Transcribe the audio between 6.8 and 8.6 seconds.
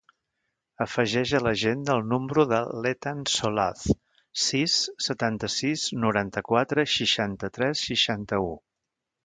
seixanta-tres, seixanta-u.